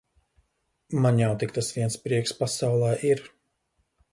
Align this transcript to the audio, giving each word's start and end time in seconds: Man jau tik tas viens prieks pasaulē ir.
Man 1.03 1.21
jau 1.23 1.27
tik 1.43 1.53
tas 1.57 1.69
viens 1.75 1.99
prieks 2.07 2.35
pasaulē 2.41 2.91
ir. 3.11 3.23